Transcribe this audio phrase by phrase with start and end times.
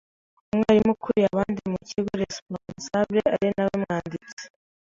[0.53, 4.45] Umwarimu ukuriye abandi mu kigo (Responsable) ari nawe mwanditsi